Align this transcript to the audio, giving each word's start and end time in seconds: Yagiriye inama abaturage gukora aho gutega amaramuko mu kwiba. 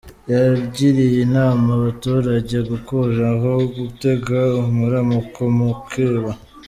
Yagiriye 0.31 1.17
inama 1.27 1.67
abaturage 1.79 2.57
gukora 2.71 3.21
aho 3.35 3.53
gutega 3.75 4.37
amaramuko 4.65 5.41
mu 5.57 5.69
kwiba. 5.87 6.31